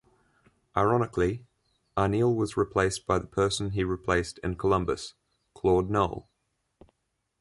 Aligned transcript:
Ironically, 0.75 1.45
Arniel 1.95 2.35
was 2.35 2.57
replaced 2.57 3.05
by 3.05 3.19
the 3.19 3.27
person 3.27 3.69
he 3.69 3.83
replaced 3.83 4.39
in 4.39 4.55
Columbus, 4.55 5.13
Claude 5.53 5.91
Noel. 5.91 6.27